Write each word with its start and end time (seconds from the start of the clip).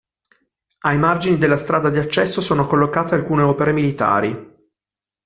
Ai 0.79 0.97
margini 0.97 1.37
della 1.37 1.57
strada 1.57 1.91
di 1.91 1.99
accesso 1.99 2.41
sono 2.41 2.65
collocate 2.65 3.13
alcune 3.13 3.43
opere 3.43 3.71
militari. 3.71 4.55